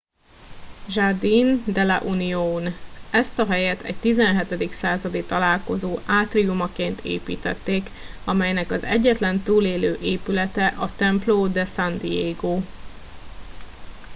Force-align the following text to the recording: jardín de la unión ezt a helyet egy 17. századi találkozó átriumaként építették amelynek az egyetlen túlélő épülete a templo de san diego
jardín 0.95 1.47
de 1.67 1.83
la 1.85 1.99
unión 2.01 2.73
ezt 3.11 3.39
a 3.39 3.45
helyet 3.45 3.81
egy 3.81 3.95
17. 3.95 4.73
századi 4.73 5.23
találkozó 5.23 5.97
átriumaként 6.05 6.99
építették 7.03 7.89
amelynek 8.25 8.71
az 8.71 8.83
egyetlen 8.83 9.39
túlélő 9.39 9.97
épülete 10.01 10.67
a 10.67 10.95
templo 10.95 11.47
de 11.47 11.65
san 11.65 11.97
diego 11.97 12.59